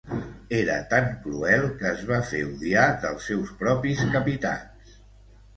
[0.59, 4.97] Era tan cruel que es va fer odiar dels seus propis capitans.